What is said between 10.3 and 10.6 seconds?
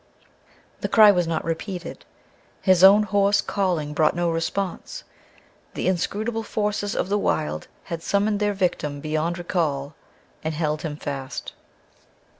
and